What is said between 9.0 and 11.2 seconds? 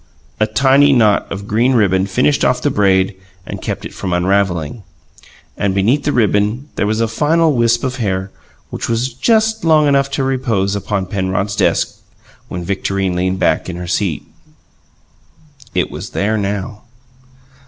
just long enough to repose upon